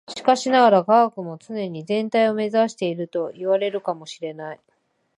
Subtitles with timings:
[0.15, 4.59] しかしながら、科学も常に全体を目指しているといわれるかも知れない。